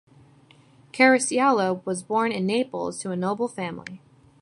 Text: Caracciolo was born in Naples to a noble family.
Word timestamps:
Caracciolo 0.93 1.85
was 1.85 2.01
born 2.01 2.31
in 2.31 2.47
Naples 2.47 2.97
to 3.01 3.11
a 3.11 3.15
noble 3.15 3.47
family. 3.47 4.01